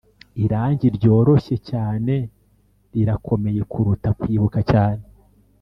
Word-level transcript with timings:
irangi 0.43 0.87
ryoroshye 0.97 1.55
cyane 1.69 2.13
rirakomeye 2.93 3.61
kuruta 3.71 4.09
kwibuka 4.19 4.59
cyane 4.71 5.03